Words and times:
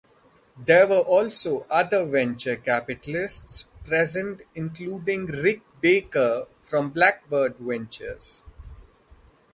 There 0.57 0.87
were 0.87 1.01
also 1.01 1.67
other 1.69 2.05
venture 2.07 2.55
capitalists 2.55 3.71
present 3.85 4.41
including 4.55 5.27
Rick 5.27 5.61
Baker 5.79 6.47
from 6.55 6.89
Blackbird 6.89 7.57
Ventures. 7.59 8.43